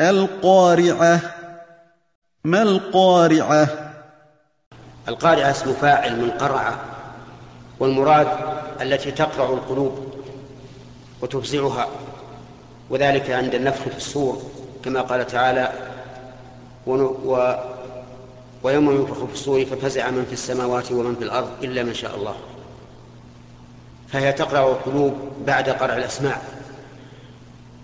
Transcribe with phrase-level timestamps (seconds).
[0.00, 1.20] القارعة.
[2.44, 3.92] ما القارعة؟
[5.08, 6.78] القارعة اسم فاعل من قرع
[7.80, 8.28] والمراد
[8.80, 10.14] التي تقرع القلوب
[11.22, 11.88] وتفزعها
[12.90, 14.42] وذلك عند النفخ في الصور
[14.84, 15.72] كما قال تعالى
[18.62, 22.49] ويوم ينفخ في الصور ففزع من في السماوات ومن في الأرض إلا من شاء الله.
[24.12, 25.14] فهي تقرع القلوب
[25.46, 26.36] بعد قرع الأسماع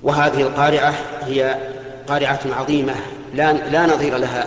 [0.02, 1.58] وهذه القارعة هي
[2.08, 2.94] قارعة عظيمة
[3.34, 4.46] لا, لا نظير لها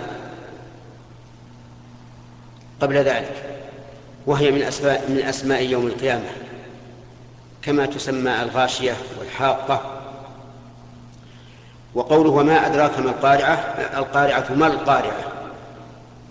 [2.81, 3.49] قبل ذلك
[4.25, 6.29] وهي من أسماء, من أسماء يوم القيامة
[7.61, 9.81] كما تسمى الغاشية والحاقة.
[11.95, 13.53] وقوله وما أدراك ما القارعة؟
[13.97, 15.31] القارعة ما القارعة؟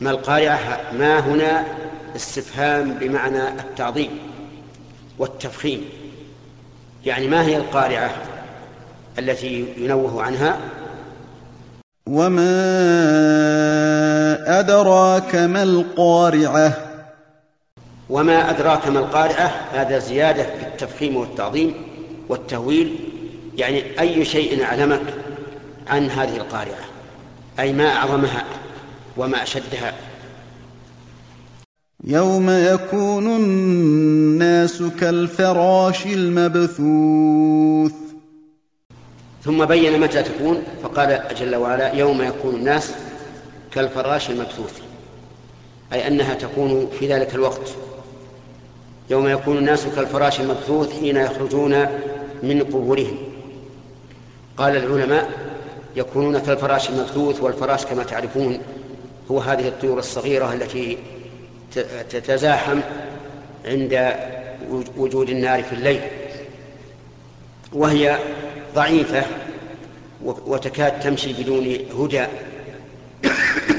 [0.01, 1.65] ما القارعة؟ ما هنا
[2.17, 4.28] استفهام بمعنى التعظيم.
[5.19, 5.85] والتفخيم.
[7.05, 8.11] يعني ما هي القارعة
[9.19, 10.59] التي ينوه عنها؟
[12.07, 12.51] وما
[14.61, 16.73] أدراك ما القارعة؟
[18.11, 21.75] وما أدراك ما القارعة؟ هذا زيادة في التفخيم والتعظيم
[22.29, 22.97] والتهويل.
[23.57, 25.03] يعني أي شيء أعلمك
[25.87, 26.85] عن هذه القارعة؟
[27.61, 28.45] أي ما أعظمها
[29.17, 29.93] وما أشدها؟
[32.05, 37.93] يوم يكون الناس كالفراش المبثوث.
[39.45, 42.93] ثم بين متى تكون فقال جل وعلا يوم يكون الناس
[43.73, 44.81] كالفراش المبثوث.
[45.93, 47.69] أي أنها تكون في ذلك الوقت.
[49.11, 51.87] يوم يكون الناس كالفراش المبثوث حين يخرجون
[52.43, 53.17] من قبورهم.
[54.57, 55.31] قال العلماء
[55.97, 58.59] يكونون كالفراش المبثوث والفراش كما تعرفون
[59.31, 60.99] هو هذه الطيور الصغيرة التي
[62.11, 62.81] تتزاحم
[63.65, 64.15] عند
[64.97, 66.01] وجود النار في الليل.
[67.73, 68.19] وهي
[68.75, 69.25] ضعيفة
[70.25, 72.27] وتكاد تمشي بدون هدى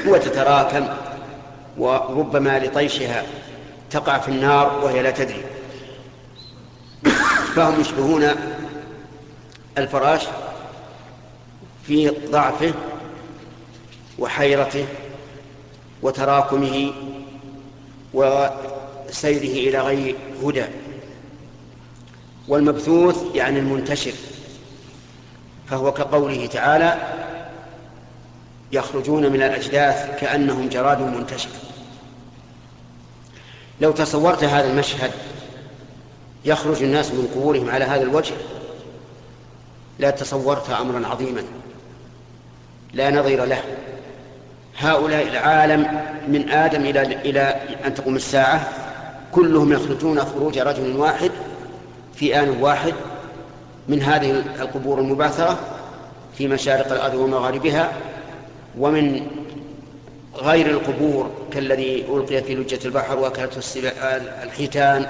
[0.07, 0.87] وتتراكم
[1.77, 3.23] وربما لطيشها
[3.91, 5.43] تقع في النار وهي لا تدري.
[7.55, 8.29] فهم يشبهون
[9.77, 10.27] الفراش
[11.83, 12.73] في ضعفه
[14.19, 14.85] وحيرته
[16.01, 16.93] وتراكمه
[18.13, 20.65] وسيره إلى غير هدى.
[22.47, 24.13] والمبثوث يعني المنتشر
[25.67, 26.97] فهو كقوله تعالى
[28.71, 31.49] يخرجون من الأجداث كأنهم جراد منتشر.
[33.81, 35.11] لو تصورت هذا المشهد
[36.45, 38.33] يخرج الناس من قبورهم على هذا الوجه
[39.99, 41.43] لا تصورت أمرا عظيما
[42.93, 43.63] لا نظير له.
[44.79, 48.67] هؤلاء العالم من آدم إلى إلى أن تقوم الساعة
[49.31, 51.31] كلهم يخرجون خروج رجل واحد
[52.15, 52.93] في آن واحد
[53.87, 55.59] من هذه القبور المبعثرة
[56.37, 57.91] في مشارق الأرض ومغاربها
[58.77, 59.27] ومن
[60.35, 63.61] غير القبور كالذي ألقي في لجة البحر وأكلته
[64.43, 65.05] الحيتان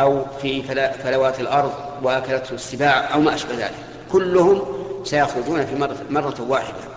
[0.00, 0.62] أو في
[1.04, 3.74] فلوات الأرض وأكلته السباع أو ما أشبه ذلك.
[4.12, 4.62] كلهم
[5.04, 6.92] سيخرجون في مرة, مرة واحدة.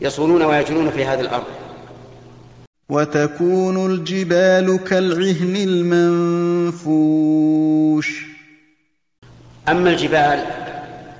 [0.00, 1.44] يصونون ويجرون في هذه الأرض.
[2.88, 5.56] وتكون الجبال كالعهن
[6.76, 8.26] المنفوش.
[9.68, 10.44] أما الجبال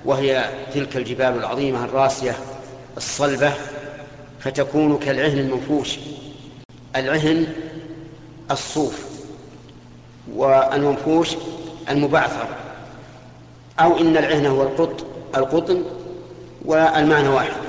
[0.05, 2.37] وهي تلك الجبال العظيمة الراسية
[2.97, 3.53] الصلبة
[4.41, 5.99] فتكون كالعهن المنفوش.
[6.97, 7.47] العهن
[8.51, 9.07] الصوف
[10.35, 11.37] والمنفوش
[11.91, 12.49] المبعثر.
[13.81, 15.07] أو إن العهن هو القط
[15.37, 15.83] القطن
[16.65, 17.66] والمعنى واحد.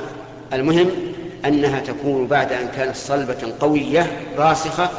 [0.53, 0.89] المهم
[1.45, 4.89] أنها تكون بعد أن كانت صلبة قوية راسخة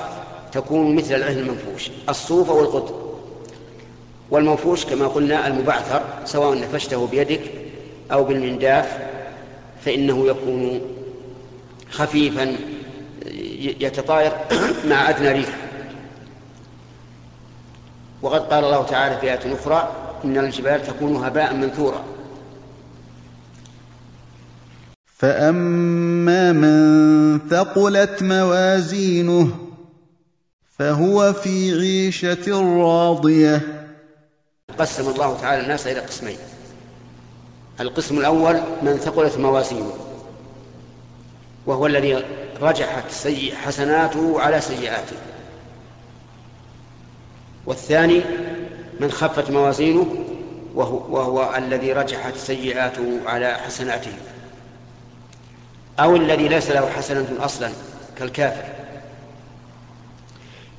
[0.53, 2.94] تكون مثل العهن المنفوش الصوف أو القطن
[4.31, 7.41] والمنفوش كما قلنا المبعثر سواء نفشته بيدك
[8.12, 8.98] أو بالمنداف
[9.84, 10.81] فإنه يكون
[11.91, 12.56] خفيفا
[13.81, 14.32] يتطاير
[14.88, 15.48] مع أدنى ريح.
[18.22, 19.93] وقد قال الله تعالى في آية أخرى
[20.25, 22.05] إن الجبال تكون هباء منثورا.
[25.19, 29.49] فأما من ثقلت موازينه
[30.79, 33.85] فهو في عيشة راضية
[34.79, 36.37] قسم الله تعالى الناس إلى قسمين.
[37.81, 39.93] القسم الأول من ثقلت موازينه
[41.67, 42.25] وهو الذي
[42.61, 45.17] رجحت سيء حسناته على سيئاته.
[47.67, 48.20] والثاني
[49.00, 50.25] من خفت موازينه
[50.75, 54.12] وهو, وهو الذي رجحت سيئاته على حسناته.
[56.00, 57.70] أو الذي ليس له حسنة أصلا
[58.18, 58.64] كالكافر.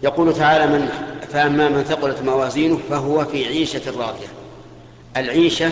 [0.04, 0.89] يقول تعالى من
[1.33, 4.27] فأما من ثقلت موازينه فهو في عيشة راضية.
[5.18, 5.71] العيشة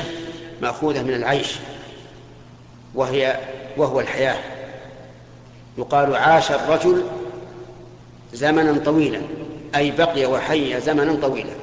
[0.62, 1.56] مأخوذة من العيش
[2.96, 3.40] وهي
[3.78, 4.38] وهو الحياة.
[5.78, 7.04] يقال عاش الرجل
[8.34, 9.22] زمنا طويلا
[9.76, 11.54] أي بقي وحي زمنا طويلا.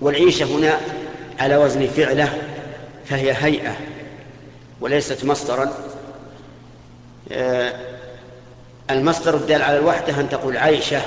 [0.00, 0.80] والعيشة هنا
[1.40, 2.42] على وزن فعله
[3.06, 3.76] فهي هيئة
[4.80, 5.93] وليست مصدرا.
[8.90, 11.00] المصدر الدال على الوحدة أن تقول عيشة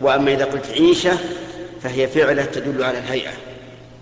[0.00, 1.18] وأما إذا قلت عيشة
[1.82, 3.32] فهي فعلة تدل على الهيئة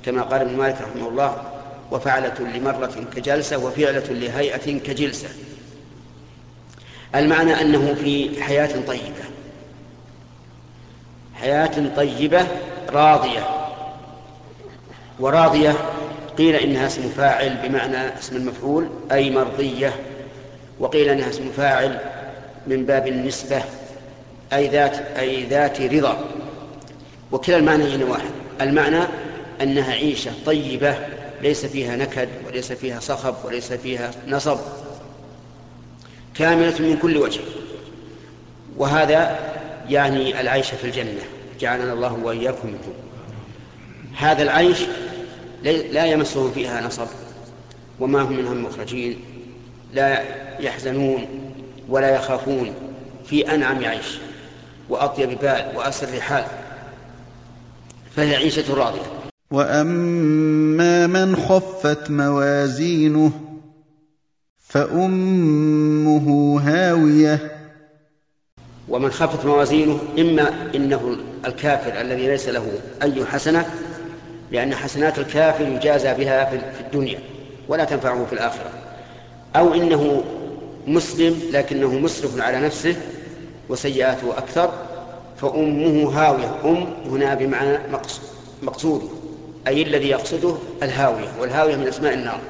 [0.05, 1.43] كما قال ابن مالك رحمه الله
[1.91, 5.29] وفعلة لمرة كجلسة وفعلة لهيئة كجلسة.
[7.15, 9.25] المعنى أنه في حياة طيبة
[11.35, 12.47] حياة طيبة
[12.91, 13.47] راضية
[15.21, 15.75] وراضية
[16.39, 19.93] قيل إنها اسم فاعل بمعنى اسم المفعول أي مرضية.
[20.79, 21.99] وقيل إنها اسم فاعل
[22.67, 23.63] من باب النسبة
[24.53, 26.25] أي ذات أي ذات رضا.
[27.33, 28.31] وكلا المعنيين واحد.
[28.61, 29.01] المعنى
[29.63, 30.97] أنها عيشة طيبة
[31.43, 34.59] ليس فيها نكد وليس فيها صخب وليس فيها نصب.
[36.35, 37.41] كاملة من كل وجه.
[38.77, 39.39] وهذا
[39.89, 41.23] يعني العيش في الجنة.
[41.61, 42.95] جعلنا الله وإياكم منه.
[44.17, 44.79] هذا العيش
[45.65, 47.07] لا يمسهم فيها نصب
[48.01, 49.34] وما هم منها مخرجين.
[49.95, 50.23] لا
[50.61, 51.27] يحزنون
[51.89, 52.75] ولا يخافون
[53.27, 54.19] في أنعم عيش
[54.89, 56.45] وأطيب بال وأسر حال
[58.17, 59.03] فهي عيشة راضية.
[59.51, 63.33] وأما من خفت موازينه
[64.69, 67.39] فأمه هاوية.
[68.89, 71.17] ومن خفت موازينه إما إنه
[71.47, 72.67] الكافر الذي ليس له
[73.03, 73.67] أي حسنة
[74.51, 77.19] لأن حسنات الكافر يجازى بها في الدنيا
[77.69, 78.84] ولا تنفعه في الآخرة.
[79.57, 80.25] أو إنه
[80.87, 82.97] مسلم لكنه مسرف على نفسه
[83.69, 84.73] وسيئاته أكثر
[85.37, 87.79] فأمه هاوية أم هنا بمعنى
[88.63, 89.11] مقصود
[89.67, 92.41] أي الذي يقصده الهاوية والهاوية من أسماء النار.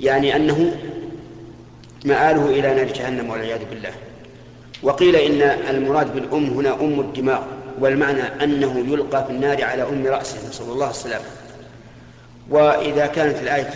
[0.00, 0.76] يعني أنه
[2.04, 3.92] مآله إلى نار جهنم والعياذ بالله.
[4.82, 7.42] وقيل إن المراد بالأم هنا أم الدماغ
[7.80, 11.24] والمعنى أنه يلقى في النار على أم رأسه نسأل الله السلامة.
[12.50, 13.70] وإذا كانت الآية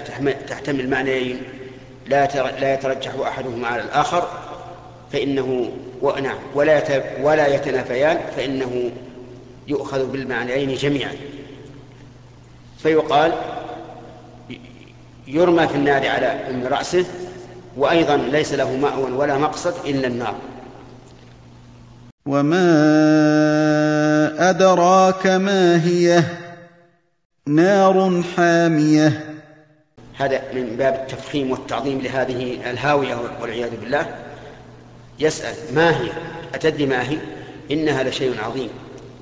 [0.48, 1.42] تحتمل معنيين
[2.06, 2.26] لا
[2.60, 4.28] لا يترجح أحدهما على الآخر
[5.12, 5.72] فإنه
[6.22, 6.82] نعم ولا
[7.22, 8.90] ولا يتنافيان فإنه
[9.68, 11.12] يؤخذ بالمعنيين جميعا.
[12.78, 13.32] فيقال
[15.26, 17.04] يرمى في النار على أم رأسه
[17.76, 20.34] وأيضا ليس له مأوى ولا مقصد إلا النار.
[22.26, 22.64] وما
[24.50, 26.22] أدراك ما هي؟
[27.48, 29.36] نار حامية.
[30.18, 34.06] هذا من باب التفخيم والتعظيم لهذه الهاوية والعياذ بالله.
[35.18, 36.08] يسأل ما هي؟
[36.54, 37.18] أتدري ما هي؟
[37.70, 38.68] إنها لشيء عظيم.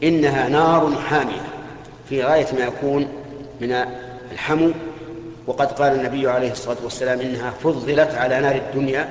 [0.02, 1.42] إنها نار حامية.
[2.08, 3.08] في غاية ما يكون
[3.60, 3.84] من
[4.32, 4.70] الحمو
[5.46, 9.08] وقد قال النبي عليه الصلاة والسلام إنها فضلت على نار الدنيا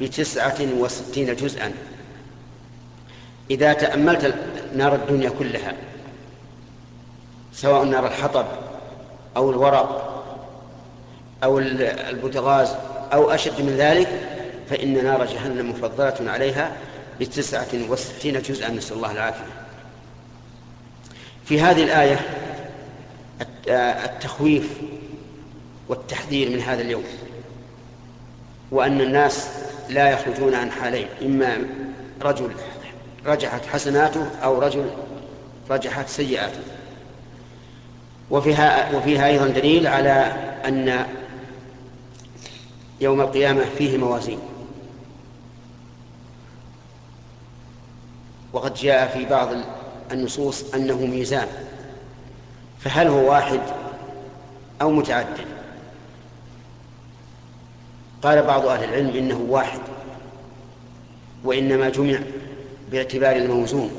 [0.00, 1.72] بتسعة وستين جزءا.
[3.50, 4.34] إذا تأملت
[4.76, 5.72] نار الدنيا كلها
[7.52, 8.46] سواء نار الحطب
[9.36, 10.22] أو الورق
[11.44, 12.74] أو البوتغاز
[13.12, 14.08] أو أشد من ذلك
[14.70, 16.76] فإن نار جهنم مفضلة عليها
[17.20, 19.46] بتسعة وستين جزءا نسأل الله العافية.
[21.44, 22.20] في هذه الآية
[24.04, 24.80] التخويف
[25.88, 27.04] والتحذير من هذا اليوم
[28.70, 29.48] وأن الناس
[29.88, 31.58] لا يخرجون عن حالين إما
[32.22, 32.50] رجل
[33.26, 34.90] رجحت حسناته أو رجل
[35.70, 36.60] رجحت سيئاته.
[38.30, 40.32] وفيها وفيها أيضا دليل على
[40.66, 41.06] أن
[43.00, 44.38] يوم القيامة فيه موازين.
[48.52, 49.48] وقد جاء في بعض
[50.12, 51.48] النصوص أنه ميزان.
[52.80, 53.60] فهل هو واحد
[54.82, 55.46] أو متعدد؟
[58.22, 59.80] قال بعض أهل العلم إنه واحد
[61.44, 62.18] وإنما جمع
[62.90, 63.90] باعتبار الموزون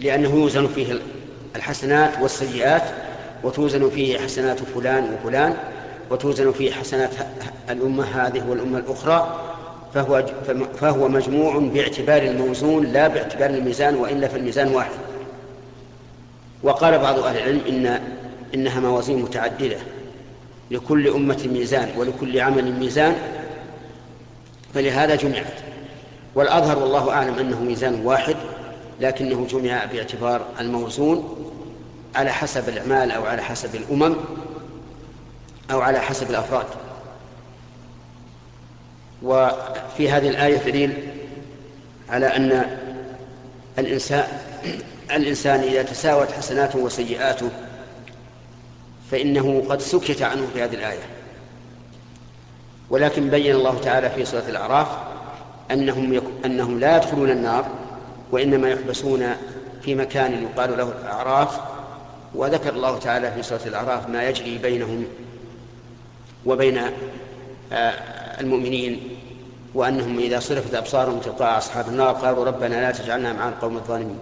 [0.00, 1.00] لأنه يوزن فيه
[1.56, 2.82] الحسنات والسيئات
[3.44, 5.56] وتوزن فيه حسنات فلان وفلان
[6.10, 7.10] وتوزن فيه حسنات
[7.70, 9.40] الأمة هذه والأمة الأخرى
[9.94, 10.26] فهو
[10.80, 14.90] فهو مجموع باعتبار الموزون لا باعتبار الميزان وإلا فالميزان واحد.
[16.62, 18.00] وقال بعض أهل العلم إن
[18.54, 19.76] إنها موازين متعددة.
[20.70, 23.16] لكل أمة ميزان ولكل عمل ميزان
[24.74, 25.52] فلهذا جمعت.
[26.34, 28.36] والأظهر والله أعلم أنه ميزان واحد
[29.00, 31.46] لكنه جمع باعتبار الموزون
[32.14, 34.16] على حسب الأعمال أو على حسب الأمم
[35.70, 36.66] أو على حسب الأفراد
[39.22, 41.08] وفي هذه الآية دليل
[42.08, 42.78] على أن
[43.78, 44.28] الإنسان
[45.10, 47.50] الإنسان إذا تساوت حسناته وسيئاته
[49.10, 51.02] فإنه قد سكت عنه في هذه الآية
[52.90, 54.88] ولكن بين الله تعالى في سورة الأعراف
[55.70, 56.22] أنهم.
[56.44, 57.66] أنهم لا يدخلون النار
[58.30, 59.36] وإنما يحبسون
[59.82, 61.60] في مكان يقال له الأعراف
[62.34, 65.04] وذكر الله تعالى في سورة الأعراف ما يجري بينهم
[66.46, 66.80] وبين
[67.72, 67.90] آه،
[68.40, 69.00] المؤمنين
[69.74, 74.18] وأنهم إذا صرفت أبصارهم تلقاء أصحاب النار قالوا ربنا لا تجعلنا مع القوم الظالمين.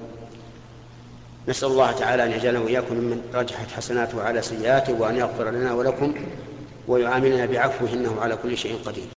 [1.48, 6.14] نسأل الله تعالى أن يجعلنا وإياكم ممن رجحت حسناته على سيئاته وأن يغفر لنا ولكم
[6.88, 9.13] ويعاملنا بعفوه إنه على كل شيء قدير.